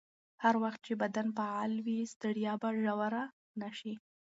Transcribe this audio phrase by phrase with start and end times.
[0.43, 3.23] هر وخت چې بدن فعال وي، ستړیا به ژوره
[3.61, 3.93] نه شي.